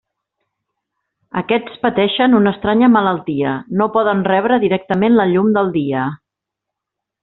Aquests 1.41 1.75
pateixen 1.83 2.39
una 2.39 2.55
estranya 2.57 2.91
malaltia: 2.95 3.53
no 3.83 3.91
poden 3.99 4.27
rebre 4.33 4.61
directament 4.67 5.19
la 5.23 5.31
llum 5.35 5.57
del 5.61 5.75
dia. 5.81 6.13